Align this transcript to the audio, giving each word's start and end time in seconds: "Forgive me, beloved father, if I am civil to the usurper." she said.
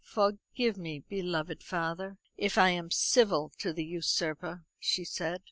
"Forgive 0.03 0.79
me, 0.79 0.97
beloved 1.07 1.61
father, 1.61 2.17
if 2.35 2.57
I 2.57 2.69
am 2.71 2.89
civil 2.89 3.49
to 3.59 3.71
the 3.71 3.85
usurper." 3.85 4.65
she 4.79 5.05
said. 5.05 5.39